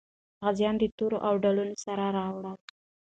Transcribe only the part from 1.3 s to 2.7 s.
ډالونو سره راوړل.